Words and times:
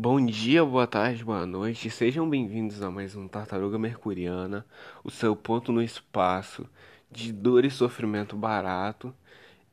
Bom 0.00 0.24
dia, 0.24 0.64
boa 0.64 0.86
tarde, 0.86 1.24
boa 1.24 1.44
noite. 1.44 1.90
Sejam 1.90 2.30
bem-vindos 2.30 2.80
a 2.82 2.88
mais 2.88 3.16
um 3.16 3.26
Tartaruga 3.26 3.76
Mercuriana, 3.80 4.64
o 5.02 5.10
seu 5.10 5.34
ponto 5.34 5.72
no 5.72 5.82
espaço 5.82 6.68
de 7.10 7.32
dor 7.32 7.64
e 7.64 7.70
sofrimento 7.70 8.36
barato. 8.36 9.12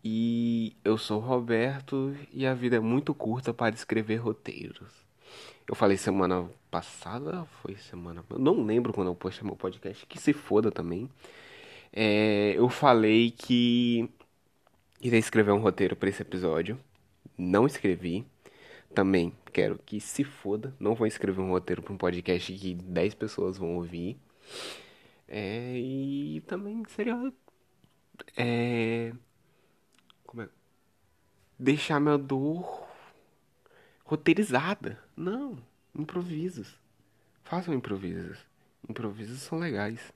E 0.03 0.75
eu 0.83 0.97
sou 0.97 1.21
o 1.21 1.23
Roberto 1.23 2.15
e 2.33 2.43
a 2.47 2.55
vida 2.55 2.77
é 2.77 2.79
muito 2.79 3.13
curta 3.13 3.53
para 3.53 3.75
escrever 3.75 4.15
roteiros. 4.15 4.91
Eu 5.67 5.75
falei 5.75 5.95
semana 5.95 6.49
passada, 6.71 7.45
foi 7.61 7.75
semana. 7.75 8.25
Eu 8.27 8.39
não 8.39 8.63
lembro 8.63 8.91
quando 8.93 9.09
eu 9.09 9.15
postei 9.15 9.45
meu 9.45 9.55
podcast, 9.55 10.07
que 10.07 10.19
se 10.19 10.33
foda 10.33 10.71
também. 10.71 11.07
É, 11.93 12.55
eu 12.57 12.67
falei 12.67 13.29
que 13.29 14.09
iria 14.99 15.19
escrever 15.19 15.51
um 15.51 15.59
roteiro 15.59 15.95
para 15.95 16.09
esse 16.09 16.23
episódio. 16.23 16.79
Não 17.37 17.67
escrevi. 17.67 18.25
Também 18.95 19.33
quero 19.51 19.77
que 19.77 19.99
se 19.99 20.23
foda. 20.23 20.73
Não 20.79 20.95
vou 20.95 21.05
escrever 21.05 21.41
um 21.41 21.49
roteiro 21.49 21.81
para 21.81 21.93
um 21.93 21.97
podcast 21.97 22.53
que 22.53 22.73
10 22.73 23.13
pessoas 23.15 23.57
vão 23.57 23.75
ouvir. 23.75 24.17
É, 25.27 25.77
e 25.77 26.41
também 26.47 26.81
seria. 26.87 27.33
É, 28.37 29.11
como 30.25 30.43
é? 30.43 30.49
Deixar 31.59 31.99
minha 31.99 32.17
dor 32.17 32.87
roteirizada. 34.05 34.97
Não, 35.15 35.57
improvisos. 35.93 36.79
Façam 37.43 37.73
improvisos. 37.73 38.39
Improvisos 38.87 39.41
são 39.41 39.59
legais. 39.59 40.13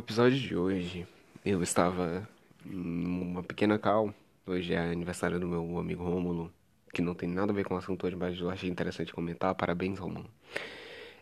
Episódio 0.00 0.38
de 0.38 0.56
hoje. 0.56 1.06
Eu 1.44 1.62
estava 1.62 2.26
em 2.64 3.06
uma 3.06 3.42
pequena 3.42 3.78
cal. 3.78 4.12
Hoje 4.46 4.72
é 4.72 4.78
aniversário 4.78 5.38
do 5.38 5.46
meu 5.46 5.78
amigo 5.78 6.02
Rômulo, 6.02 6.50
que 6.92 7.02
não 7.02 7.14
tem 7.14 7.28
nada 7.28 7.52
a 7.52 7.54
ver 7.54 7.64
com 7.64 7.74
o 7.74 7.76
assunto 7.76 8.06
hoje, 8.06 8.16
mas 8.16 8.40
eu 8.40 8.48
achei 8.48 8.68
interessante 8.70 9.12
comentar. 9.12 9.54
Parabéns, 9.54 9.98
Rômulo. 9.98 10.28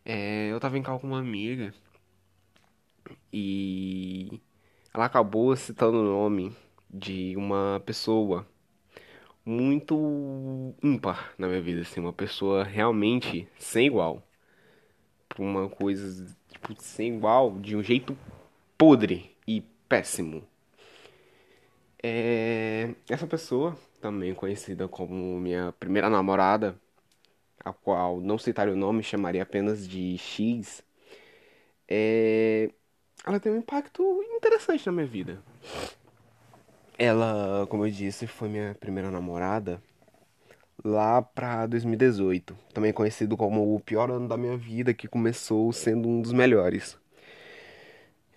É, 0.04 0.50
eu 0.50 0.56
estava 0.56 0.78
em 0.78 0.82
cal 0.82 1.00
com 1.00 1.08
uma 1.08 1.18
amiga 1.18 1.74
e 3.32 4.40
ela 4.94 5.06
acabou 5.06 5.54
citando 5.56 5.98
o 5.98 6.04
nome 6.04 6.54
de 6.88 7.34
uma 7.36 7.82
pessoa 7.84 8.46
muito 9.44 10.72
ímpar 10.80 11.32
na 11.36 11.48
minha 11.48 11.60
vida, 11.60 11.80
assim, 11.80 11.98
uma 12.00 12.12
pessoa 12.12 12.62
realmente 12.62 13.48
sem 13.58 13.86
igual. 13.86 14.22
Uma 15.36 15.68
coisa 15.68 16.32
tipo, 16.52 16.74
sem 16.78 17.16
igual, 17.16 17.58
de 17.58 17.74
um 17.76 17.82
jeito 17.82 18.16
podre 18.78 19.36
e 19.46 19.60
péssimo. 19.88 20.46
É... 22.00 22.94
Essa 23.08 23.26
pessoa, 23.26 23.76
também 24.00 24.32
conhecida 24.32 24.86
como 24.86 25.40
minha 25.40 25.72
primeira 25.80 26.08
namorada, 26.08 26.80
a 27.64 27.72
qual 27.72 28.20
não 28.20 28.38
citaria 28.38 28.72
o 28.72 28.76
nome, 28.76 29.02
chamaria 29.02 29.42
apenas 29.42 29.86
de 29.86 30.16
X, 30.16 30.82
é... 31.88 32.70
ela 33.26 33.40
tem 33.40 33.50
um 33.52 33.58
impacto 33.58 34.02
interessante 34.36 34.86
na 34.86 34.92
minha 34.92 35.06
vida. 35.06 35.42
Ela, 36.96 37.66
como 37.68 37.84
eu 37.84 37.90
disse, 37.90 38.26
foi 38.26 38.48
minha 38.48 38.76
primeira 38.78 39.10
namorada 39.10 39.82
lá 40.84 41.20
pra 41.20 41.66
2018, 41.66 42.56
também 42.72 42.92
conhecido 42.92 43.36
como 43.36 43.74
o 43.74 43.80
pior 43.80 44.10
ano 44.10 44.28
da 44.28 44.36
minha 44.36 44.56
vida, 44.56 44.94
que 44.94 45.08
começou 45.08 45.72
sendo 45.72 46.08
um 46.08 46.20
dos 46.20 46.32
melhores. 46.32 46.96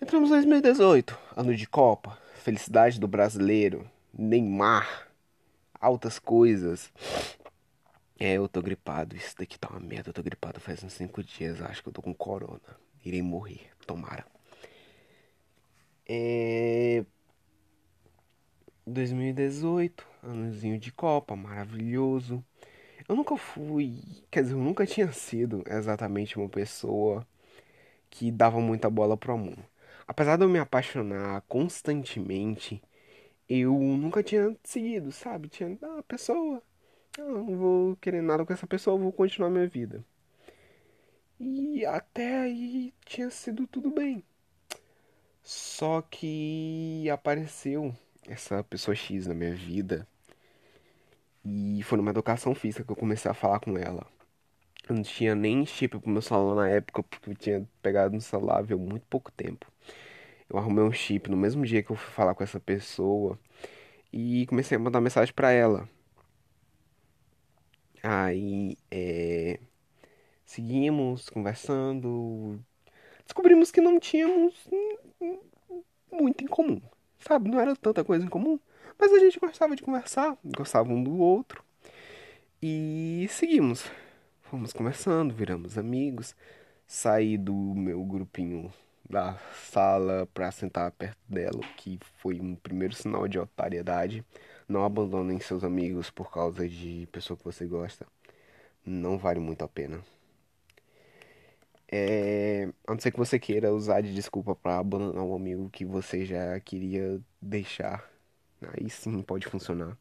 Entramos 0.02 0.30
em 0.30 0.32
2018, 0.32 1.16
ano 1.36 1.54
de 1.54 1.64
Copa, 1.64 2.18
felicidade 2.34 2.98
do 2.98 3.06
brasileiro, 3.06 3.88
Neymar, 4.12 5.08
altas 5.80 6.18
coisas. 6.18 6.92
É, 8.18 8.32
eu 8.32 8.48
tô 8.48 8.60
gripado, 8.60 9.14
isso 9.14 9.36
daqui 9.38 9.56
tá 9.56 9.68
uma 9.68 9.78
merda, 9.78 10.10
eu 10.10 10.12
tô 10.12 10.20
gripado 10.20 10.58
faz 10.58 10.82
uns 10.82 10.92
5 10.94 11.22
dias, 11.22 11.62
acho 11.62 11.84
que 11.84 11.88
eu 11.88 11.92
tô 11.92 12.02
com 12.02 12.12
corona. 12.12 12.60
Irei 13.04 13.22
morrer, 13.22 13.70
tomara. 13.86 14.26
É... 16.04 17.04
2018, 18.84 20.04
anozinho 20.20 20.80
de 20.80 20.90
Copa, 20.90 21.36
maravilhoso. 21.36 22.44
Eu 23.08 23.14
nunca 23.14 23.36
fui, 23.36 24.02
quer 24.32 24.42
dizer, 24.42 24.54
eu 24.54 24.58
nunca 24.58 24.84
tinha 24.84 25.12
sido 25.12 25.62
exatamente 25.68 26.36
uma 26.36 26.48
pessoa 26.48 27.24
que 28.10 28.30
dava 28.32 28.60
muita 28.60 28.90
bola 28.90 29.16
pro 29.16 29.34
amor. 29.34 29.71
Apesar 30.12 30.36
de 30.36 30.44
eu 30.44 30.48
me 30.50 30.58
apaixonar 30.58 31.40
constantemente, 31.48 32.82
eu 33.48 33.72
nunca 33.72 34.22
tinha 34.22 34.54
seguido, 34.62 35.10
sabe? 35.10 35.48
Tinha, 35.48 35.78
ah, 35.80 36.02
pessoa, 36.06 36.62
eu 37.16 37.30
não 37.30 37.56
vou 37.56 37.96
querer 37.96 38.20
nada 38.20 38.44
com 38.44 38.52
essa 38.52 38.66
pessoa, 38.66 38.98
vou 38.98 39.10
continuar 39.10 39.48
minha 39.48 39.66
vida. 39.66 40.04
E 41.40 41.86
até 41.86 42.40
aí 42.40 42.92
tinha 43.06 43.30
sido 43.30 43.66
tudo 43.66 43.90
bem. 43.90 44.22
Só 45.42 46.02
que 46.02 47.08
apareceu 47.08 47.94
essa 48.28 48.62
pessoa 48.62 48.94
X 48.94 49.26
na 49.26 49.32
minha 49.34 49.54
vida. 49.54 50.06
E 51.42 51.82
foi 51.84 51.96
numa 51.96 52.10
educação 52.10 52.54
física 52.54 52.84
que 52.84 52.92
eu 52.92 52.96
comecei 52.96 53.30
a 53.30 53.34
falar 53.34 53.60
com 53.60 53.78
ela. 53.78 54.06
Eu 54.92 54.96
não 54.96 55.02
tinha 55.02 55.34
nem 55.34 55.64
chip 55.66 55.98
pro 55.98 56.10
meu 56.10 56.22
celular 56.22 56.54
na 56.56 56.68
época, 56.68 57.02
porque 57.02 57.30
eu 57.30 57.34
tinha 57.34 57.68
pegado 57.82 58.14
no 58.14 58.20
celular 58.20 58.64
há 58.70 58.76
muito 58.76 59.06
pouco 59.08 59.32
tempo. 59.32 59.66
Eu 60.50 60.58
arrumei 60.58 60.84
um 60.84 60.92
chip 60.92 61.30
no 61.30 61.36
mesmo 61.36 61.64
dia 61.66 61.82
que 61.82 61.90
eu 61.92 61.96
fui 61.96 62.12
falar 62.12 62.34
com 62.34 62.44
essa 62.44 62.60
pessoa 62.60 63.38
e 64.12 64.46
comecei 64.48 64.76
a 64.76 64.80
mandar 64.80 65.00
mensagem 65.00 65.34
para 65.34 65.52
ela. 65.52 65.88
Aí, 68.02 68.76
é... 68.90 69.60
seguimos 70.44 71.30
conversando, 71.30 72.60
descobrimos 73.24 73.70
que 73.70 73.80
não 73.80 74.00
tínhamos 74.00 74.54
muito 76.10 76.44
em 76.44 76.48
comum 76.48 76.80
sabe? 77.18 77.50
Não 77.50 77.60
era 77.60 77.74
tanta 77.76 78.04
coisa 78.04 78.24
em 78.24 78.28
comum, 78.28 78.58
mas 78.98 79.12
a 79.12 79.18
gente 79.18 79.38
gostava 79.38 79.76
de 79.76 79.82
conversar, 79.82 80.36
gostava 80.44 80.92
um 80.92 81.02
do 81.02 81.18
outro. 81.18 81.62
E 82.62 83.26
seguimos. 83.30 83.84
Fomos 84.52 84.74
conversando, 84.74 85.32
viramos 85.32 85.78
amigos. 85.78 86.36
Saí 86.86 87.38
do 87.38 87.54
meu 87.54 88.04
grupinho 88.04 88.70
da 89.08 89.38
sala 89.54 90.28
para 90.34 90.52
sentar 90.52 90.90
perto 90.90 91.16
dela, 91.26 91.62
que 91.78 91.98
foi 92.18 92.38
um 92.38 92.54
primeiro 92.54 92.94
sinal 92.94 93.26
de 93.26 93.38
otariedade. 93.38 94.22
Não 94.68 94.84
abandonem 94.84 95.40
seus 95.40 95.64
amigos 95.64 96.10
por 96.10 96.30
causa 96.30 96.68
de 96.68 97.08
pessoa 97.10 97.34
que 97.34 97.44
você 97.46 97.64
gosta. 97.64 98.06
Não 98.84 99.16
vale 99.16 99.40
muito 99.40 99.64
a 99.64 99.68
pena. 99.68 100.04
É, 101.90 102.68
a 102.86 102.92
não 102.92 103.00
ser 103.00 103.10
que 103.10 103.18
você 103.18 103.38
queira 103.38 103.72
usar 103.72 104.02
de 104.02 104.12
desculpa 104.14 104.54
para 104.54 104.76
abandonar 104.78 105.24
um 105.24 105.34
amigo 105.34 105.70
que 105.70 105.86
você 105.86 106.26
já 106.26 106.60
queria 106.60 107.18
deixar. 107.40 108.06
Aí 108.76 108.90
sim 108.90 109.22
pode 109.22 109.46
funcionar. 109.46 109.96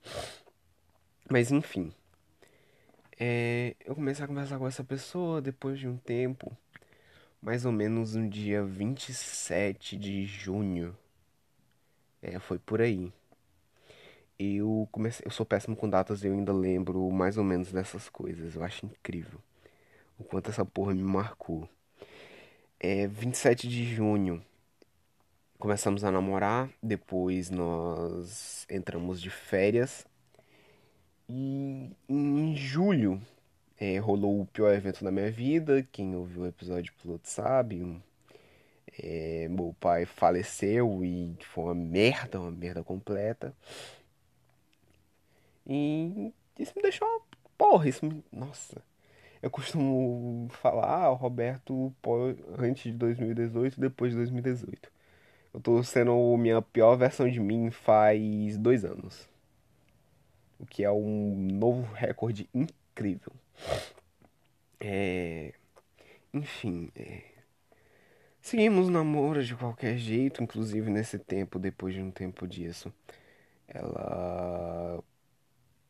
Mas 1.29 1.51
enfim. 1.53 1.93
É, 3.23 3.75
eu 3.85 3.93
comecei 3.95 4.25
a 4.25 4.27
conversar 4.27 4.57
com 4.57 4.67
essa 4.67 4.83
pessoa 4.83 5.41
depois 5.41 5.79
de 5.79 5.87
um 5.87 5.95
tempo. 5.97 6.57
Mais 7.41 7.65
ou 7.65 7.71
menos 7.71 8.15
no 8.15 8.29
dia 8.29 8.63
27 8.63 9.97
de 9.97 10.25
junho. 10.25 10.97
É, 12.21 12.39
foi 12.39 12.57
por 12.59 12.81
aí. 12.81 13.11
Eu 14.39 14.87
comecei, 14.91 15.25
eu 15.25 15.31
sou 15.31 15.45
péssimo 15.45 15.75
com 15.75 15.87
datas 15.89 16.23
e 16.23 16.27
eu 16.27 16.33
ainda 16.33 16.51
lembro 16.51 17.09
mais 17.11 17.37
ou 17.37 17.43
menos 17.43 17.71
dessas 17.71 18.09
coisas. 18.09 18.55
Eu 18.55 18.63
acho 18.63 18.85
incrível 18.85 19.39
o 20.19 20.23
quanto 20.25 20.49
essa 20.51 20.65
porra 20.65 20.93
me 20.95 21.03
marcou. 21.03 21.69
É 22.79 23.07
27 23.07 23.67
de 23.67 23.85
junho. 23.95 24.43
Começamos 25.59 26.03
a 26.03 26.11
namorar, 26.11 26.69
depois 26.81 27.49
nós 27.51 28.65
entramos 28.69 29.21
de 29.21 29.29
férias. 29.29 30.05
E 31.33 31.89
em 32.09 32.55
julho 32.55 33.21
é, 33.79 33.97
rolou 33.99 34.41
o 34.41 34.45
pior 34.45 34.73
evento 34.73 35.03
da 35.03 35.11
minha 35.11 35.31
vida. 35.31 35.87
Quem 35.91 36.15
ouviu 36.15 36.43
o 36.43 36.47
episódio 36.47 36.93
piloto 37.01 37.29
sabe. 37.29 38.01
É, 39.01 39.47
meu 39.49 39.75
pai 39.79 40.05
faleceu 40.05 41.03
e 41.05 41.35
foi 41.41 41.65
uma 41.65 41.75
merda, 41.75 42.39
uma 42.39 42.51
merda 42.51 42.83
completa. 42.83 43.55
E 45.65 46.33
isso 46.59 46.73
me 46.75 46.81
deixou. 46.81 47.07
Porra, 47.57 47.87
isso 47.89 48.05
me. 48.05 48.23
Nossa 48.31 48.81
eu 49.41 49.49
costumo 49.49 50.47
falar, 50.51 51.05
ah, 51.05 51.11
o 51.11 51.15
Roberto 51.15 51.93
antes 52.59 52.83
de 52.83 52.93
2018 52.93 53.79
depois 53.79 54.11
de 54.11 54.17
2018. 54.17 54.91
Eu 55.53 55.59
tô 55.61 55.83
sendo 55.83 56.37
minha 56.37 56.61
pior 56.61 56.95
versão 56.95 57.29
de 57.29 57.39
mim 57.39 57.71
faz 57.71 58.57
dois 58.57 58.85
anos. 58.85 59.27
O 60.61 60.65
que 60.67 60.83
é 60.83 60.91
um 60.91 61.35
novo 61.35 61.91
recorde 61.91 62.47
incrível. 62.53 63.33
É... 64.79 65.53
Enfim, 66.31 66.91
é... 66.95 67.23
Seguimos 68.39 68.87
namoro 68.87 69.43
de 69.43 69.55
qualquer 69.55 69.97
jeito, 69.97 70.43
inclusive 70.43 70.91
nesse 70.91 71.17
tempo, 71.17 71.57
depois 71.57 71.95
de 71.95 72.01
um 72.01 72.11
tempo 72.11 72.47
disso, 72.47 72.93
ela 73.67 75.03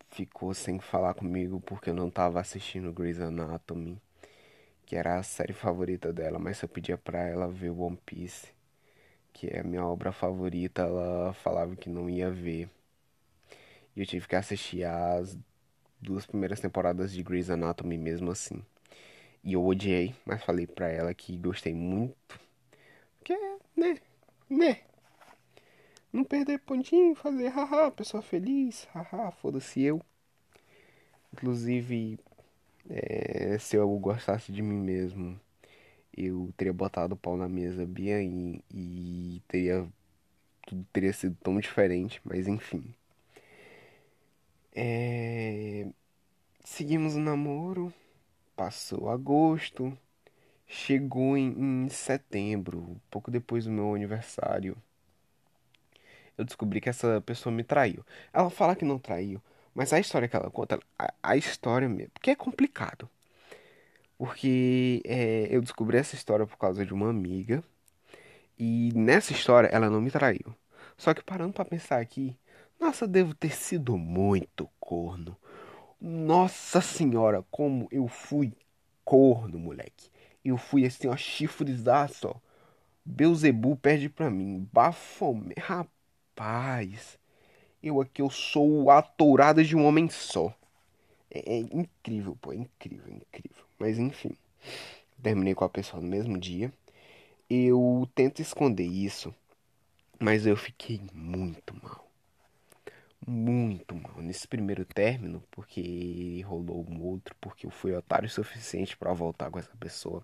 ficou 0.09 0.53
sem 0.53 0.79
falar 0.79 1.13
comigo 1.15 1.59
porque 1.61 1.89
eu 1.89 1.93
não 1.93 2.07
estava 2.07 2.39
assistindo 2.39 2.93
Grey's 2.93 3.19
Anatomy, 3.19 4.01
que 4.85 4.95
era 4.95 5.19
a 5.19 5.23
série 5.23 5.53
favorita 5.53 6.13
dela, 6.13 6.39
mas 6.39 6.61
eu 6.61 6.69
pedia 6.69 6.97
pra 6.97 7.19
ela 7.27 7.47
ver 7.47 7.71
One 7.71 7.97
Piece, 8.05 8.47
que 9.33 9.47
é 9.47 9.61
a 9.61 9.63
minha 9.63 9.85
obra 9.85 10.11
favorita, 10.13 10.83
ela 10.83 11.33
falava 11.33 11.75
que 11.75 11.89
não 11.89 12.09
ia 12.09 12.31
ver. 12.31 12.69
E 13.95 14.01
eu 14.01 14.05
tive 14.05 14.27
que 14.27 14.35
assistir 14.35 14.83
as 14.85 15.37
duas 16.01 16.25
primeiras 16.25 16.59
temporadas 16.59 17.11
de 17.13 17.23
Grey's 17.23 17.49
Anatomy 17.49 17.97
mesmo 17.97 18.31
assim. 18.31 18.63
E 19.43 19.53
eu 19.53 19.65
odiei, 19.65 20.15
mas 20.25 20.43
falei 20.43 20.67
pra 20.67 20.89
ela 20.89 21.13
que 21.13 21.37
gostei 21.37 21.73
muito. 21.73 22.39
Porque, 23.19 23.35
né, 23.75 23.97
né. 24.49 24.81
Não 26.11 26.23
perder 26.23 26.59
pontinho, 26.59 27.15
fazer 27.15 27.47
haha, 27.49 27.91
pessoa 27.91 28.21
feliz, 28.21 28.87
haha, 28.93 29.31
foda-se 29.31 29.81
eu. 29.81 30.01
Inclusive, 31.33 32.19
é, 32.89 33.57
se 33.59 33.75
eu 33.77 33.89
gostasse 33.99 34.51
de 34.51 34.61
mim 34.61 34.77
mesmo, 34.79 35.39
eu 36.15 36.53
teria 36.57 36.73
botado 36.73 37.15
o 37.15 37.17
pau 37.17 37.37
na 37.37 37.49
mesa 37.49 37.85
bem 37.85 38.13
aí 38.13 38.63
e 38.73 39.41
teria 39.47 39.87
tudo 40.67 40.85
teria 40.93 41.13
sido 41.13 41.35
tão 41.43 41.59
diferente, 41.59 42.21
mas 42.25 42.47
enfim. 42.47 42.93
É, 44.73 45.87
seguimos 46.63 47.15
o 47.15 47.19
namoro, 47.19 47.93
passou 48.55 49.09
agosto, 49.09 49.97
chegou 50.67 51.37
em, 51.37 51.85
em 51.85 51.89
setembro, 51.89 53.01
pouco 53.11 53.31
depois 53.31 53.65
do 53.65 53.71
meu 53.71 53.95
aniversário. 53.95 54.77
Eu 56.37 56.45
descobri 56.45 56.81
que 56.81 56.89
essa 56.89 57.21
pessoa 57.21 57.53
me 57.53 57.63
traiu. 57.63 58.05
Ela 58.33 58.49
fala 58.49 58.75
que 58.75 58.85
não 58.85 58.97
traiu, 58.99 59.41
mas 59.73 59.93
a 59.93 59.99
história 59.99 60.27
que 60.27 60.35
ela 60.35 60.49
conta, 60.49 60.79
a, 60.97 61.13
a 61.23 61.37
história 61.37 61.87
mesmo, 61.89 62.11
porque 62.13 62.31
é 62.31 62.35
complicado. 62.35 63.09
Porque 64.17 65.01
é, 65.05 65.47
eu 65.49 65.61
descobri 65.61 65.97
essa 65.97 66.15
história 66.15 66.45
por 66.45 66.57
causa 66.57 66.85
de 66.85 66.93
uma 66.93 67.09
amiga. 67.09 67.63
E 68.59 68.91
nessa 68.95 69.33
história 69.33 69.67
ela 69.69 69.89
não 69.89 70.01
me 70.01 70.11
traiu. 70.11 70.55
Só 70.97 71.13
que 71.13 71.23
parando 71.23 71.53
pra 71.53 71.65
pensar 71.65 71.99
aqui, 72.01 72.35
nossa, 72.81 73.07
devo 73.07 73.35
ter 73.35 73.55
sido 73.55 73.95
muito 73.95 74.67
corno. 74.79 75.37
Nossa 76.01 76.81
senhora, 76.81 77.45
como 77.51 77.87
eu 77.91 78.07
fui 78.07 78.53
corno, 79.05 79.59
moleque. 79.59 80.09
Eu 80.43 80.57
fui 80.57 80.85
assim, 80.85 81.07
ó, 81.07 81.15
chifrezaço, 81.15 82.29
ó. 82.29 82.35
Beuzebu 83.05 83.75
perde 83.77 84.09
pra 84.09 84.31
mim. 84.31 84.67
Bafomé. 84.73 85.53
Rapaz. 85.59 87.19
Eu 87.83 88.01
aqui, 88.01 88.21
eu 88.21 88.29
sou 88.31 88.89
a 88.89 89.01
tourada 89.01 89.63
de 89.63 89.75
um 89.75 89.85
homem 89.85 90.09
só. 90.09 90.53
É, 91.29 91.57
é 91.57 91.59
incrível, 91.59 92.37
pô, 92.41 92.51
é 92.51 92.57
incrível, 92.57 93.05
é 93.07 93.15
incrível. 93.15 93.63
Mas 93.79 93.99
enfim, 93.99 94.35
terminei 95.21 95.55
com 95.55 95.65
a 95.65 95.69
pessoa 95.69 96.01
no 96.01 96.07
mesmo 96.09 96.37
dia. 96.39 96.73
Eu 97.49 98.09
tento 98.15 98.41
esconder 98.41 98.85
isso, 98.85 99.33
mas 100.19 100.45
eu 100.45 100.57
fiquei 100.57 101.01
muito 101.13 101.75
mal. 101.83 102.10
Muito 103.33 103.95
mal 103.95 104.21
nesse 104.21 104.45
primeiro 104.45 104.83
término, 104.83 105.41
porque 105.51 106.41
rolou 106.41 106.85
um 106.89 107.01
outro, 107.01 107.33
porque 107.39 107.65
eu 107.65 107.69
fui 107.71 107.93
otário 107.93 108.27
o 108.27 108.29
suficiente 108.29 108.97
para 108.97 109.13
voltar 109.13 109.49
com 109.49 109.57
essa 109.57 109.75
pessoa. 109.77 110.21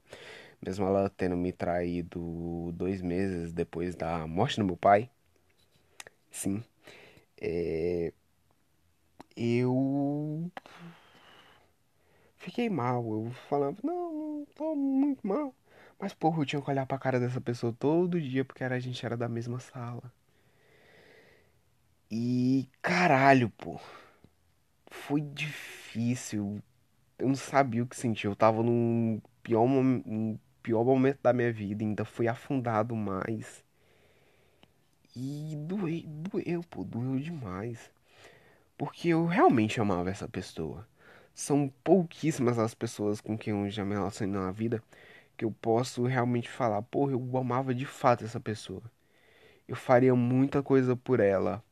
Mesmo 0.61 0.85
ela 0.85 1.09
tendo 1.09 1.37
me 1.37 1.53
traído 1.53 2.71
dois 2.73 3.01
meses 3.01 3.53
depois 3.53 3.95
da 3.95 4.27
morte 4.27 4.57
do 4.59 4.65
meu 4.65 4.77
pai. 4.77 5.09
Sim, 6.31 6.63
é, 7.41 8.13
eu 9.35 10.51
fiquei 12.37 12.69
mal. 12.69 13.03
Eu 13.11 13.31
falava, 13.49 13.75
não, 13.83 14.13
não 14.13 14.45
tô 14.55 14.75
muito 14.75 15.25
mal. 15.27 15.53
Mas, 15.99 16.13
porra, 16.13 16.41
eu 16.41 16.45
tinha 16.45 16.61
que 16.61 16.69
olhar 16.69 16.85
pra 16.85 16.97
cara 16.99 17.19
dessa 17.19 17.41
pessoa 17.41 17.73
todo 17.73 18.19
dia 18.21 18.45
porque 18.45 18.63
era, 18.63 18.75
a 18.75 18.79
gente 18.79 19.05
era 19.05 19.17
da 19.17 19.27
mesma 19.29 19.59
sala. 19.59 20.11
E 22.11 22.69
caralho, 22.81 23.49
pô. 23.51 23.79
Foi 24.87 25.21
difícil. 25.21 26.61
Eu 27.17 27.27
não 27.29 27.35
sabia 27.35 27.83
o 27.83 27.87
que 27.87 27.95
sentir. 27.95 28.27
Eu 28.27 28.35
tava 28.35 28.63
num 28.63 29.21
pior, 29.43 29.67
num 29.67 30.37
pior 30.63 30.83
momento 30.83 31.19
da 31.21 31.33
minha 31.33 31.51
vida. 31.51 31.83
Ainda 31.83 32.05
fui 32.05 32.27
afundado 32.27 32.95
mais. 32.95 33.63
E 35.15 35.55
doeu, 35.57 36.03
doeu, 36.05 36.61
pô, 36.69 36.83
doeu 36.83 37.19
demais. 37.19 37.91
Porque 38.77 39.09
eu 39.09 39.25
realmente 39.25 39.81
amava 39.81 40.09
essa 40.09 40.27
pessoa. 40.27 40.87
São 41.33 41.71
pouquíssimas 41.83 42.59
as 42.59 42.73
pessoas 42.73 43.21
com 43.21 43.37
quem 43.37 43.53
eu 43.53 43.69
já 43.69 43.85
me 43.85 43.95
relacionei 43.95 44.39
na 44.39 44.51
vida 44.51 44.83
que 45.37 45.45
eu 45.45 45.51
posso 45.51 46.03
realmente 46.05 46.49
falar, 46.49 46.81
porra, 46.83 47.13
eu 47.13 47.37
amava 47.37 47.73
de 47.73 47.85
fato 47.85 48.25
essa 48.25 48.39
pessoa. 48.39 48.83
Eu 49.67 49.75
faria 49.75 50.15
muita 50.15 50.63
coisa 50.63 50.95
por 50.95 51.19
ela. 51.19 51.63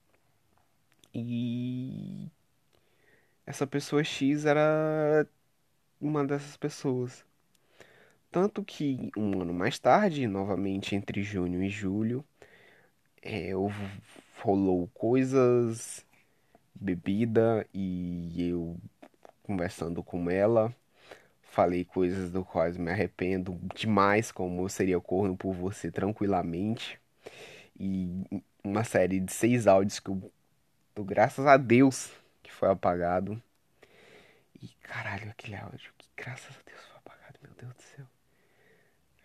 E 1.18 2.30
essa 3.46 3.66
pessoa 3.66 4.04
X 4.04 4.44
era 4.46 5.26
uma 6.02 6.26
dessas 6.26 6.58
pessoas. 6.58 7.26
Tanto 8.30 8.62
que 8.66 9.12
um 9.16 9.42
ano 9.42 9.54
mais 9.54 9.80
tarde, 9.80 10.28
novamente 10.28 10.94
entre 10.94 11.24
junho 11.24 11.64
e 11.64 11.70
julho, 11.70 12.26
é, 13.22 13.52
rolou 14.42 14.90
coisas, 14.94 16.06
bebida 16.74 17.66
e 17.74 18.50
eu 18.50 18.78
conversando 19.44 20.04
com 20.04 20.30
ela, 20.30 20.76
falei 21.42 21.86
coisas 21.86 22.30
do 22.30 22.44
quais 22.44 22.78
me 22.78 22.92
arrependo 22.92 23.58
demais, 23.74 24.34
como 24.34 24.64
eu 24.64 24.70
seria 24.70 25.00
corno 25.00 25.38
por 25.38 25.54
você 25.54 25.90
tranquilamente. 25.90 27.00
E 27.80 28.44
uma 28.64 28.84
série 28.84 29.22
de 29.22 29.32
seis 29.32 29.66
áudios 29.66 30.00
que 30.02 30.10
eu 30.10 30.32
dou 30.96 31.04
graças 31.04 31.46
a 31.46 31.58
Deus 31.58 32.10
que 32.42 32.52
foi 32.52 32.70
apagado. 32.70 33.42
E 34.62 34.70
caralho, 34.82 35.30
aquele 35.30 35.56
áudio, 35.56 35.92
que 35.98 36.08
graças 36.16 36.56
a 36.56 36.62
Deus 36.66 36.82
foi 36.86 36.98
apagado, 36.98 37.40
meu 37.44 37.52
Deus 37.54 37.74
do 37.74 37.82
céu. 37.82 38.06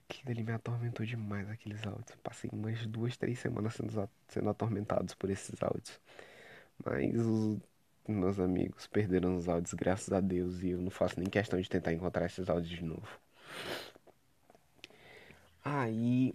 Aquilo 0.09 0.33
ali 0.33 0.43
me 0.43 0.53
atormentou 0.53 1.07
demais, 1.07 1.49
aqueles 1.49 1.87
áudios. 1.87 2.17
Passei 2.23 2.51
umas 2.53 2.85
duas, 2.87 3.17
três 3.17 3.39
semanas 3.39 3.75
sendo, 3.75 4.11
sendo 4.27 4.51
atormentados 4.51 5.15
por 5.15 5.31
esses 5.31 5.63
áudios. 5.63 6.01
Mas 6.85 7.15
os 7.15 7.61
meus 8.09 8.41
amigos 8.41 8.89
perderam 8.89 9.37
os 9.37 9.49
áudios, 9.49 9.73
graças 9.73 10.13
a 10.13 10.21
Deus. 10.21 10.63
E 10.63 10.71
eu 10.71 10.81
não 10.81 10.91
faço 10.91 11.21
nem 11.21 11.31
questão 11.31 11.61
de 11.61 11.71
tentar 11.71 11.93
encontrar 11.93 12.27
esses 12.27 12.51
áudios 12.51 12.71
de 12.71 12.83
novo. 12.85 13.09
Aí, 15.65 16.35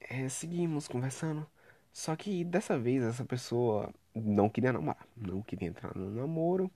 é, 0.00 0.28
seguimos 0.28 0.88
conversando. 0.88 1.46
Só 1.92 2.16
que 2.16 2.44
dessa 2.44 2.78
vez 2.78 3.02
essa 3.02 3.24
pessoa 3.24 3.92
não 4.20 4.48
queria 4.48 4.72
namorar, 4.72 5.06
não 5.16 5.42
queria 5.42 5.68
entrar 5.68 5.94
no 5.96 6.10
namoro. 6.10 6.70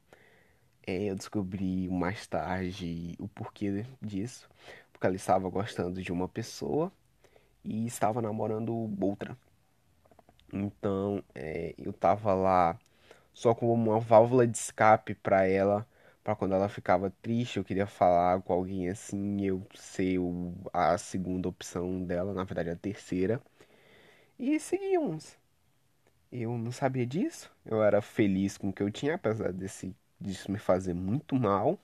É, 0.86 1.04
eu 1.10 1.16
descobri 1.16 1.88
mais 1.88 2.26
tarde 2.26 3.16
o 3.18 3.28
porquê 3.28 3.84
disso 4.00 4.48
porque 4.92 5.06
ela 5.08 5.16
estava 5.16 5.48
gostando 5.48 6.00
de 6.00 6.12
uma 6.12 6.28
pessoa 6.28 6.92
e 7.64 7.86
estava 7.86 8.22
namorando 8.22 8.72
outra. 9.02 9.36
Então 10.52 11.22
é, 11.34 11.74
eu 11.78 11.92
tava 11.92 12.34
lá 12.34 12.78
só 13.34 13.54
como 13.54 13.72
uma 13.74 14.00
válvula 14.00 14.46
de 14.46 14.56
escape 14.58 15.14
para 15.14 15.46
ela, 15.48 15.86
para 16.24 16.36
quando 16.36 16.54
ela 16.54 16.68
ficava 16.68 17.10
triste, 17.22 17.58
eu 17.58 17.64
queria 17.64 17.86
falar 17.86 18.42
com 18.42 18.52
alguém 18.52 18.88
assim, 18.90 19.42
eu 19.44 19.66
ser 19.74 20.18
a 20.72 20.98
segunda 20.98 21.48
opção 21.48 22.04
dela, 22.04 22.34
na 22.34 22.44
verdade 22.44 22.70
a 22.70 22.76
terceira. 22.76 23.40
E 24.38 24.58
seguimos. 24.60 25.38
Eu 26.32 26.56
não 26.56 26.72
sabia 26.72 27.06
disso, 27.06 27.50
eu 27.64 27.82
era 27.82 28.00
feliz 28.00 28.56
com 28.56 28.70
o 28.70 28.72
que 28.72 28.82
eu 28.82 28.90
tinha, 28.90 29.16
apesar 29.16 29.52
desse, 29.52 29.94
disso 30.18 30.50
me 30.50 30.58
fazer 30.58 30.94
muito 30.94 31.36
mal. 31.36 31.78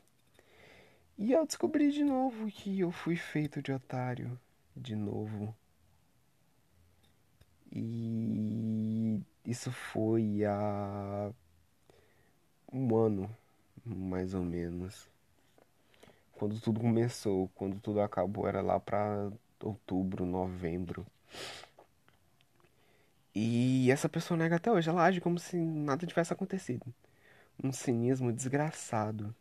E 1.18 1.32
eu 1.32 1.44
descobri 1.44 1.92
de 1.92 2.02
novo 2.02 2.46
que 2.50 2.80
eu 2.80 2.90
fui 2.90 3.14
feito 3.14 3.60
de 3.60 3.72
otário. 3.72 4.40
De 4.74 4.96
novo. 4.96 5.54
E 7.70 9.20
isso 9.44 9.70
foi 9.70 10.44
há 10.46 11.30
um 12.72 12.96
ano, 12.96 13.28
mais 13.84 14.32
ou 14.32 14.42
menos. 14.44 15.08
Quando 16.32 16.58
tudo 16.60 16.80
começou, 16.80 17.50
quando 17.54 17.78
tudo 17.80 18.00
acabou, 18.00 18.48
era 18.48 18.62
lá 18.62 18.80
pra 18.80 19.30
outubro, 19.60 20.24
novembro. 20.24 21.06
E 23.34 23.90
essa 23.90 24.08
pessoa 24.08 24.36
nega 24.38 24.56
até 24.56 24.70
hoje, 24.70 24.88
ela 24.90 25.04
age 25.04 25.20
como 25.20 25.38
se 25.38 25.56
nada 25.56 26.06
tivesse 26.06 26.32
acontecido. 26.32 26.86
Um 27.62 27.72
cinismo 27.72 28.32
desgraçado. 28.32 29.34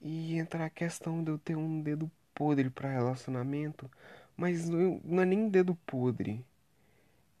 E 0.00 0.36
entra 0.36 0.64
a 0.66 0.70
questão 0.70 1.22
de 1.22 1.30
eu 1.30 1.38
ter 1.38 1.56
um 1.56 1.80
dedo 1.80 2.10
podre 2.34 2.68
para 2.70 2.90
relacionamento, 2.90 3.90
Mas 4.36 4.68
não, 4.68 5.00
não 5.04 5.22
é 5.22 5.26
nem 5.26 5.48
dedo 5.50 5.74
podre. 5.86 6.44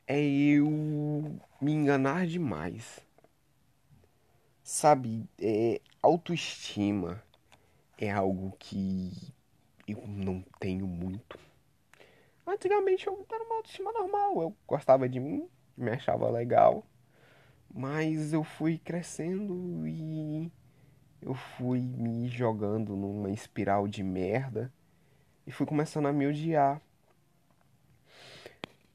É 0.08 0.20
eu 0.20 0.68
me 1.60 1.72
enganar 1.72 2.26
demais. 2.26 3.00
Sabe, 4.62 5.28
é, 5.40 5.80
autoestima 6.02 7.22
é 7.98 8.10
algo 8.10 8.54
que 8.58 9.12
eu 9.88 10.06
não 10.06 10.44
tenho 10.60 10.86
muito. 10.86 11.38
Antigamente 12.48 13.06
eu 13.06 13.26
era 13.30 13.44
uma 13.44 13.56
autoestima 13.56 13.92
normal, 13.92 14.40
eu 14.40 14.56
gostava 14.66 15.06
de 15.06 15.20
mim, 15.20 15.46
me 15.76 15.90
achava 15.90 16.30
legal, 16.30 16.82
mas 17.72 18.32
eu 18.32 18.42
fui 18.42 18.78
crescendo 18.78 19.86
e 19.86 20.50
eu 21.20 21.34
fui 21.34 21.80
me 21.80 22.26
jogando 22.28 22.96
numa 22.96 23.30
espiral 23.30 23.86
de 23.86 24.02
merda 24.02 24.72
e 25.46 25.52
fui 25.52 25.66
começando 25.66 26.06
a 26.06 26.12
me 26.12 26.26
odiar. 26.26 26.80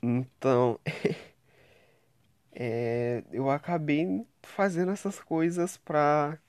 Então, 0.02 0.80
é, 2.52 3.24
eu 3.32 3.50
acabei 3.50 4.26
fazendo 4.42 4.92
essas 4.92 5.20
coisas 5.20 5.78
pra. 5.78 6.40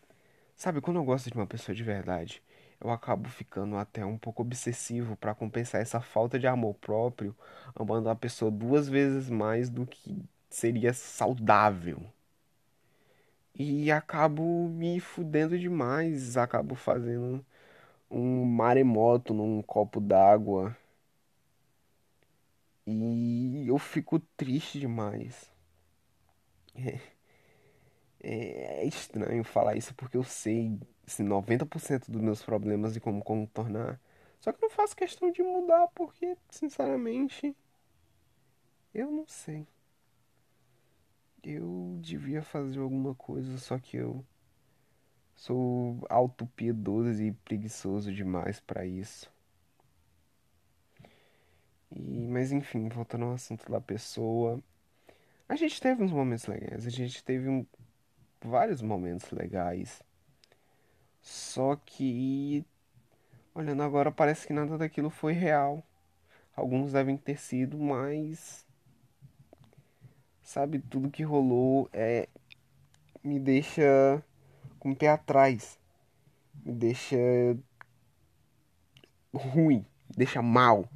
Sabe, 0.57 0.81
quando 0.81 0.99
eu 0.99 1.05
gosto 1.05 1.31
de 1.31 1.37
uma 1.37 1.47
pessoa 1.47 1.75
de 1.75 1.83
verdade, 1.83 2.43
eu 2.81 2.91
acabo 2.91 3.29
ficando 3.29 3.77
até 3.77 4.05
um 4.05 4.19
pouco 4.19 4.43
obsessivo 4.43 5.17
pra 5.17 5.35
compensar 5.35 5.81
essa 5.81 6.01
falta 6.01 6.39
de 6.39 6.47
amor 6.47 6.75
próprio, 6.75 7.35
amando 7.75 8.09
a 8.09 8.17
pessoa 8.17 8.51
duas 8.51 8.89
vezes 8.89 9.31
mais 9.31 9.71
do 9.71 9.87
que 9.87 10.17
seria 10.51 10.93
saudável. 10.93 12.03
E 13.57 13.91
acabo 13.91 14.69
me 14.69 15.01
fudendo 15.01 15.59
demais, 15.59 16.37
acabo 16.37 16.75
fazendo 16.75 17.45
um 18.11 18.45
maremoto 18.45 19.35
num 19.35 19.63
copo 19.63 20.01
d'água. 20.01 20.77
E 22.87 23.67
eu 23.69 23.79
fico 23.79 24.19
triste 24.37 24.81
demais. 24.81 25.51
É, 28.21 28.81
é 28.83 28.85
estranho 28.87 29.45
falar 29.45 29.77
isso 29.77 29.95
porque 29.95 30.17
eu 30.17 30.25
sei 30.25 30.79
assim, 31.07 31.25
90% 31.25 32.11
dos 32.11 32.21
meus 32.21 32.43
problemas 32.43 32.97
e 32.97 33.01
como 33.01 33.23
contornar. 33.23 34.01
Só 34.41 34.53
que 34.53 34.63
eu 34.65 34.69
não 34.69 34.75
faço 34.75 34.97
questão 34.97 35.31
de 35.31 35.43
mudar 35.43 35.89
porque, 35.95 36.37
sinceramente, 36.51 37.57
eu 38.95 39.11
não 39.11 39.27
sei. 39.27 39.67
Eu 41.43 41.99
devia 42.01 42.43
fazer 42.43 42.81
alguma 42.81 43.15
coisa, 43.15 43.59
só 43.59 43.79
que 43.79 43.97
eu 43.97 44.25
sou 45.35 46.05
autopiedoso 46.09 47.23
e 47.23 47.33
preguiçoso 47.33 48.13
demais 48.13 48.61
para 48.61 48.87
isso. 48.87 49.31
E, 51.91 52.27
mas 52.29 52.53
enfim, 52.53 52.89
voltando 52.89 53.27
ao 53.27 53.33
assunto 53.33 53.71
da 53.71 53.81
pessoa, 53.81 54.63
a 55.49 55.57
gente 55.57 55.81
teve 55.81 56.03
uns 56.03 56.13
momentos 56.13 56.47
legais, 56.47 56.87
a 56.87 56.91
gente 56.91 57.23
teve 57.23 57.49
um, 57.49 57.67
vários 58.43 58.83
momentos 58.83 59.31
legais. 59.31 60.03
Só 61.25 61.75
que 61.77 62.67
olhando 63.55 63.83
agora 63.83 64.13
parece 64.13 64.47
que 64.47 64.53
nada 64.53 64.77
daquilo 64.77 65.09
foi 65.09 65.33
real. 65.33 65.83
Alguns 66.55 66.93
devem 66.93 67.17
ter 67.17 67.39
sido, 67.41 67.79
mas 67.79 68.67
sabe, 70.43 70.81
tudo 70.81 71.11
que 71.11 71.23
rolou 71.23 71.89
é 71.95 72.29
me 73.25 73.41
deixa 73.41 74.23
com 74.79 74.91
o 74.91 74.97
pé 74.97 75.09
atrás. 75.09 75.79
Me 76.63 76.73
deixa 76.73 77.17
ruim, 79.33 79.85
deixa 80.15 80.43
mal. 80.43 80.87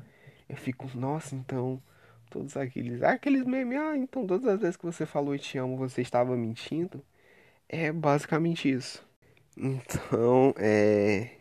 Eu 0.47 0.57
fico, 0.57 0.87
nossa, 0.95 1.35
então 1.35 1.83
todos 2.29 2.55
aqueles, 2.55 3.03
aqueles 3.03 3.45
memes, 3.45 3.79
ah, 3.79 3.97
então 3.97 4.27
todas 4.27 4.47
as 4.47 4.61
vezes 4.61 4.77
que 4.77 4.85
você 4.85 5.07
falou 5.07 5.35
eu 5.35 5.39
te 5.39 5.57
amo, 5.57 5.79
você 5.79 6.03
estava 6.03 6.37
mentindo. 6.37 7.03
É 7.67 7.91
basicamente 7.91 8.71
isso. 8.71 9.08
Então, 9.61 10.55
é 10.57 11.39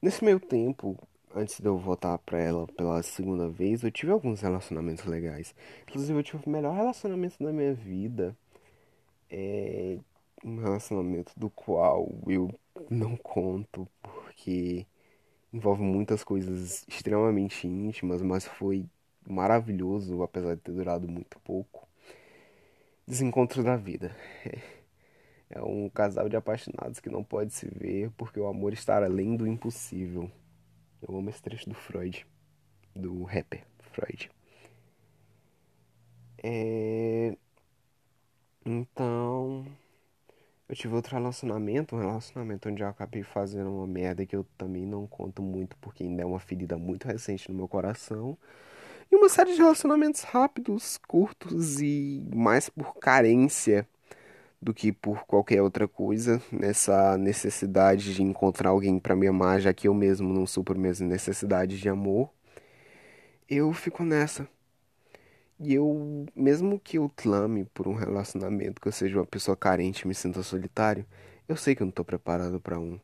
nesse 0.00 0.24
meio 0.24 0.40
tempo, 0.40 0.96
antes 1.34 1.60
de 1.60 1.66
eu 1.66 1.78
voltar 1.78 2.18
pra 2.18 2.38
ela 2.40 2.66
pela 2.66 3.02
segunda 3.02 3.48
vez, 3.48 3.82
eu 3.82 3.90
tive 3.90 4.12
alguns 4.12 4.40
relacionamentos 4.40 5.04
legais. 5.04 5.54
Inclusive, 5.88 6.18
eu 6.18 6.22
tive 6.22 6.42
o 6.46 6.50
melhor 6.50 6.74
relacionamento 6.74 7.42
da 7.42 7.52
minha 7.52 7.74
vida. 7.74 8.36
É 9.30 9.98
um 10.44 10.58
relacionamento 10.58 11.32
do 11.36 11.50
qual 11.50 12.08
eu 12.26 12.50
não 12.90 13.16
conto 13.16 13.88
porque 14.02 14.86
envolve 15.52 15.82
muitas 15.82 16.24
coisas 16.24 16.84
extremamente 16.88 17.66
íntimas, 17.66 18.22
mas 18.22 18.46
foi 18.46 18.86
maravilhoso, 19.28 20.22
apesar 20.22 20.56
de 20.56 20.62
ter 20.62 20.72
durado 20.72 21.08
muito 21.08 21.38
pouco. 21.40 21.88
Desencontro 23.06 23.62
da 23.62 23.76
vida. 23.76 24.14
É 25.48 25.62
um 25.62 25.88
casal 25.88 26.28
de 26.28 26.36
apaixonados 26.36 26.98
que 26.98 27.08
não 27.08 27.22
pode 27.22 27.52
se 27.52 27.68
ver 27.68 28.10
porque 28.16 28.38
o 28.40 28.46
amor 28.46 28.72
está 28.72 28.96
além 28.96 29.36
do 29.36 29.46
impossível. 29.46 30.30
Eu 31.00 31.16
amo 31.16 31.30
esse 31.30 31.42
trecho 31.42 31.68
do 31.68 31.74
Freud, 31.74 32.26
do 32.94 33.22
rapper 33.22 33.64
Freud. 33.92 34.30
É... 36.42 37.36
Então, 38.64 39.64
eu 40.68 40.74
tive 40.74 40.94
outro 40.94 41.14
relacionamento, 41.14 41.94
um 41.94 42.00
relacionamento 42.00 42.68
onde 42.68 42.82
eu 42.82 42.88
acabei 42.88 43.22
fazendo 43.22 43.70
uma 43.70 43.86
merda 43.86 44.26
que 44.26 44.34
eu 44.34 44.44
também 44.58 44.84
não 44.84 45.06
conto 45.06 45.40
muito 45.42 45.76
porque 45.76 46.02
ainda 46.02 46.22
é 46.22 46.26
uma 46.26 46.40
ferida 46.40 46.76
muito 46.76 47.06
recente 47.06 47.48
no 47.50 47.56
meu 47.56 47.68
coração. 47.68 48.36
E 49.10 49.14
uma 49.14 49.28
série 49.28 49.52
de 49.52 49.58
relacionamentos 49.58 50.22
rápidos, 50.22 50.98
curtos 51.06 51.80
e 51.80 52.20
mais 52.34 52.68
por 52.68 52.96
carência 52.96 53.88
do 54.66 54.74
que 54.74 54.90
por 54.90 55.24
qualquer 55.26 55.62
outra 55.62 55.86
coisa, 55.86 56.42
nessa 56.50 57.16
necessidade 57.16 58.12
de 58.12 58.20
encontrar 58.20 58.70
alguém 58.70 58.98
para 58.98 59.14
me 59.14 59.28
amar, 59.28 59.60
já 59.60 59.72
que 59.72 59.86
eu 59.86 59.94
mesmo 59.94 60.32
não 60.34 60.44
supro 60.44 60.76
minhas 60.76 60.98
necessidades 60.98 61.78
de 61.78 61.88
amor. 61.88 62.28
Eu 63.48 63.72
fico 63.72 64.02
nessa. 64.02 64.48
E 65.60 65.72
eu, 65.74 66.26
mesmo 66.34 66.80
que 66.80 66.98
eu 66.98 67.08
clame 67.14 67.64
por 67.66 67.86
um 67.86 67.94
relacionamento, 67.94 68.80
que 68.80 68.88
eu 68.88 68.92
seja 68.92 69.18
uma 69.18 69.24
pessoa 69.24 69.56
carente 69.56 70.02
e 70.02 70.08
me 70.08 70.14
sinta 70.16 70.42
solitário, 70.42 71.06
eu 71.48 71.56
sei 71.56 71.76
que 71.76 71.82
eu 71.82 71.86
não 71.86 71.92
tô 71.92 72.04
preparado 72.04 72.60
para 72.60 72.76
um. 72.76 72.98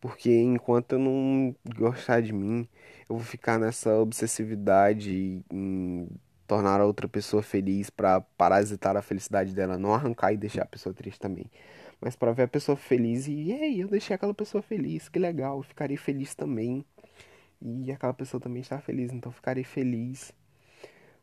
Porque 0.00 0.30
enquanto 0.40 0.92
eu 0.92 1.00
não 1.00 1.52
gostar 1.76 2.20
de 2.22 2.32
mim, 2.32 2.68
eu 3.08 3.16
vou 3.16 3.24
ficar 3.24 3.58
nessa 3.58 3.98
obsessividade 3.98 5.42
em 5.52 6.08
tornar 6.46 6.80
a 6.80 6.86
outra 6.86 7.08
pessoa 7.08 7.42
feliz 7.42 7.90
para 7.90 8.20
parasitar 8.20 8.96
a 8.96 9.02
felicidade 9.02 9.54
dela, 9.54 9.78
não 9.78 9.94
arrancar 9.94 10.32
e 10.32 10.36
deixar 10.36 10.62
a 10.62 10.66
pessoa 10.66 10.94
triste 10.94 11.20
também. 11.20 11.50
Mas 12.00 12.14
para 12.14 12.32
ver 12.32 12.44
a 12.44 12.48
pessoa 12.48 12.76
feliz 12.76 13.26
e, 13.26 13.52
ei, 13.52 13.82
eu 13.82 13.88
deixei 13.88 14.14
aquela 14.14 14.34
pessoa 14.34 14.62
feliz, 14.62 15.08
que 15.08 15.18
legal, 15.18 15.58
eu 15.58 15.62
ficarei 15.62 15.96
feliz 15.96 16.34
também. 16.34 16.84
E 17.60 17.90
aquela 17.90 18.14
pessoa 18.14 18.40
também 18.40 18.60
está 18.60 18.78
feliz, 18.78 19.12
então 19.12 19.32
ficarei 19.32 19.64
feliz. 19.64 20.32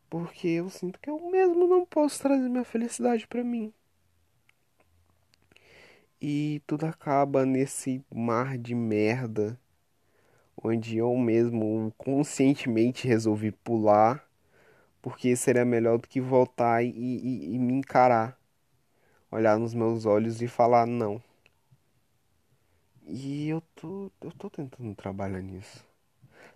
Porque 0.10 0.48
eu 0.48 0.70
sinto 0.70 1.00
que 1.00 1.10
eu 1.10 1.20
mesmo 1.30 1.68
não 1.68 1.86
posso 1.86 2.22
trazer 2.22 2.50
minha 2.50 2.64
felicidade 2.64 3.28
para 3.28 3.44
mim. 3.44 3.74
E 6.22 6.62
tudo 6.66 6.86
acaba 6.86 7.46
nesse 7.46 8.04
mar 8.12 8.58
de 8.58 8.74
merda 8.74 9.60
onde 10.64 10.98
eu 10.98 11.16
mesmo 11.16 11.94
conscientemente 11.98 13.08
resolvi 13.08 13.52
pular, 13.52 14.26
porque 15.04 15.36
seria 15.36 15.66
melhor 15.66 16.00
do 16.00 16.08
que 16.08 16.22
voltar 16.22 16.82
e, 16.82 16.90
e, 16.90 17.56
e 17.56 17.60
me 17.60 17.74
encarar, 17.74 18.40
olhar 19.30 19.60
nos 19.60 19.74
meus 19.74 20.06
olhos 20.06 20.42
e 20.42 20.48
falar 20.48 20.86
não. 20.88 21.22
E 23.06 23.50
eu 23.50 23.62
tô, 23.76 24.10
eu 24.22 24.32
tô 24.32 24.50
tentando 24.50 24.96
trabalhar 24.96 25.42
nisso. 25.42 25.86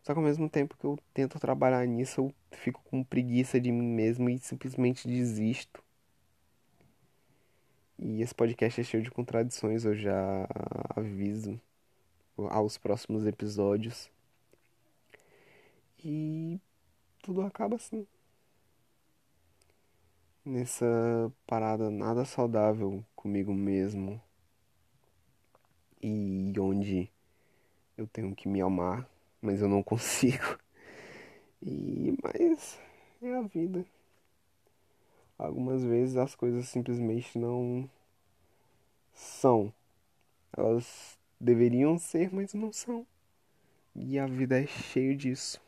Só 0.01 0.13
que 0.13 0.20
ao 0.20 0.25
mesmo 0.25 0.50
tempo 0.50 0.77
que 0.77 0.86
eu 0.86 0.98
tento 1.13 1.38
trabalhar 1.39 1.86
nisso, 1.86 2.22
eu 2.22 2.34
fico 2.58 2.82
com 2.86 3.04
preguiça 3.04 3.60
de 3.60 3.70
mim 3.70 3.86
mesmo 3.86 4.30
e 4.30 4.39
simplesmente 4.39 5.10
desisto. 5.10 5.84
E 8.00 8.22
esse 8.22 8.34
podcast 8.34 8.80
é 8.80 8.84
cheio 8.86 9.04
de 9.04 9.12
contradições, 9.12 9.84
eu 9.84 9.94
já 9.94 10.48
aviso 10.96 11.60
aos 12.50 12.77
próximos 12.77 13.25
episódios. 13.25 14.10
E 16.01 16.62
tudo 17.22 17.42
acaba 17.42 17.75
assim. 17.75 18.08
Nessa 20.48 21.30
parada 21.46 21.89
nada 21.89 22.24
saudável 22.24 23.04
comigo 23.18 23.54
mesmo. 23.54 24.22
E 26.01 26.54
onde 26.58 27.12
eu 27.98 28.08
tenho 28.08 28.34
que 28.34 28.48
me 28.48 28.62
amar, 28.62 29.06
mas 29.42 29.62
eu 29.62 29.68
não 29.68 29.84
consigo. 29.84 30.58
E 31.62 32.18
mas 32.24 32.80
é 33.22 33.36
a 33.36 33.42
vida. 33.42 33.86
Algumas 35.38 35.84
vezes 35.84 36.16
as 36.16 36.34
coisas 36.34 36.70
simplesmente 36.70 37.38
não 37.38 37.89
são. 39.13 39.74
Elas 40.56 41.20
deveriam 41.38 42.00
ser, 42.00 42.34
mas 42.34 42.54
não 42.54 42.72
são. 42.72 43.06
E 43.94 44.18
a 44.18 44.25
vida 44.25 44.63
é 44.63 44.66
cheio 44.66 45.13
disso. 45.13 45.66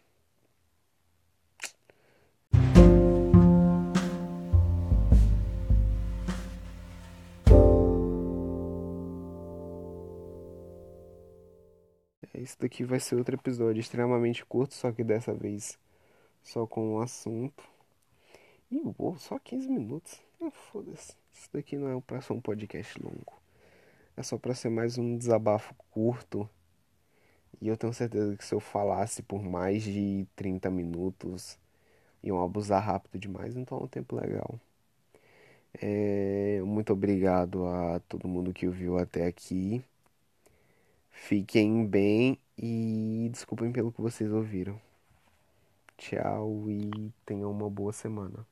Esse 12.41 12.57
daqui 12.57 12.85
vai 12.85 13.01
ser 13.01 13.15
outro 13.15 13.35
episódio 13.35 13.81
extremamente 13.81 14.45
curto, 14.45 14.73
só 14.73 14.93
que 14.93 15.03
dessa 15.03 15.33
vez 15.33 15.77
só 16.41 16.65
com 16.65 16.95
um 16.95 17.01
assunto. 17.01 17.61
E 18.71 18.81
uou, 18.97 19.17
só 19.17 19.37
15 19.37 19.67
minutos. 19.67 20.21
Ah, 20.41 20.49
foda-se. 20.49 21.17
Isso 21.33 21.49
daqui 21.51 21.75
não 21.75 21.97
é 21.97 21.99
pra 21.99 22.21
ser 22.21 22.31
um 22.31 22.39
podcast 22.39 22.97
longo. 23.03 23.33
É 24.15 24.23
só 24.23 24.37
pra 24.37 24.55
ser 24.55 24.69
mais 24.69 24.97
um 24.97 25.17
desabafo 25.17 25.75
curto. 25.91 26.49
E 27.59 27.67
eu 27.67 27.75
tenho 27.75 27.93
certeza 27.93 28.37
que 28.37 28.45
se 28.45 28.55
eu 28.55 28.61
falasse 28.61 29.21
por 29.21 29.43
mais 29.43 29.83
de 29.83 30.25
30 30.33 30.69
minutos, 30.71 31.59
iam 32.23 32.41
abusar 32.41 32.81
rápido 32.81 33.19
demais, 33.19 33.57
então 33.57 33.79
é 33.79 33.83
um 33.83 33.87
tempo 33.87 34.15
legal. 34.15 34.57
É, 35.81 36.61
muito 36.63 36.93
obrigado 36.93 37.65
a 37.65 37.99
todo 38.07 38.29
mundo 38.29 38.53
que 38.53 38.65
ouviu 38.65 38.97
até 38.97 39.25
aqui. 39.25 39.83
Fiquem 41.21 41.85
bem 41.85 42.39
e 42.57 43.29
desculpem 43.31 43.71
pelo 43.71 43.91
que 43.91 44.01
vocês 44.01 44.31
ouviram. 44.31 44.81
Tchau 45.95 46.67
e 46.67 47.11
tenham 47.23 47.51
uma 47.51 47.69
boa 47.69 47.93
semana. 47.93 48.47